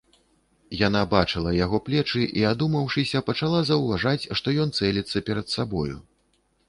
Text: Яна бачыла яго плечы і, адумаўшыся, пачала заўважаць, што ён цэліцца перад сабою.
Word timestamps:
Яна 0.87 1.01
бачыла 1.09 1.51
яго 1.65 1.81
плечы 1.89 2.23
і, 2.39 2.45
адумаўшыся, 2.53 3.23
пачала 3.29 3.59
заўважаць, 3.71 4.29
што 4.41 4.47
ён 4.65 4.75
цэліцца 4.81 5.25
перад 5.29 5.47
сабою. 5.59 5.95